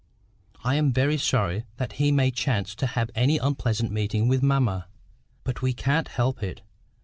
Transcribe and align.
I 0.63 0.73
am 0.77 0.91
very 0.91 1.19
sorry 1.19 1.65
that 1.77 1.91
he 2.01 2.11
may 2.11 2.31
chance 2.31 2.73
to 2.73 2.87
have 2.87 3.11
an 3.13 3.29
unpleasant 3.39 3.91
meeting 3.91 4.27
with 4.27 4.41
mamma; 4.41 4.87
but 5.43 5.61
we 5.61 5.73
can't 5.73 6.07
help 6.07 6.41
it. 6.41 6.63